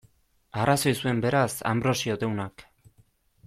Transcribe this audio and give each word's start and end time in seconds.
Arrazoi 0.61 0.93
zuen, 1.03 1.21
beraz, 1.27 1.51
Anbrosio 1.73 2.19
deunak. 2.25 2.69